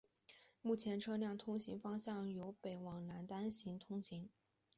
[0.63, 4.27] 目前车辆通行方向为由北往南单向通行。